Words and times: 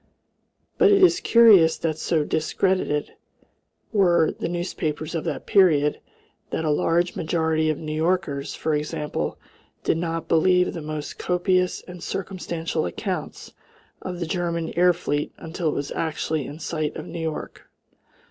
But 0.79 0.91
it 0.91 1.03
is 1.03 1.19
curious 1.19 1.77
that 1.77 1.95
so 1.95 2.23
discredited 2.23 3.13
were 3.93 4.31
the 4.31 4.49
newspapers 4.49 5.13
of 5.13 5.25
that 5.25 5.45
period 5.45 5.99
that 6.49 6.65
a 6.65 6.71
large 6.71 7.15
majority 7.15 7.69
of 7.69 7.77
New 7.77 7.93
Yorkers, 7.93 8.55
for 8.55 8.73
example, 8.73 9.37
did 9.83 9.97
not 9.99 10.27
believe 10.27 10.73
the 10.73 10.81
most 10.81 11.19
copious 11.19 11.83
and 11.83 12.01
circumstantial 12.01 12.87
accounts 12.87 13.53
of 14.01 14.19
the 14.19 14.25
German 14.25 14.73
air 14.75 14.91
fleet 14.91 15.33
until 15.37 15.67
it 15.69 15.75
was 15.75 15.91
actually 15.91 16.47
in 16.47 16.57
sight 16.57 16.95
of 16.95 17.05
New 17.05 17.19
York. 17.21 17.69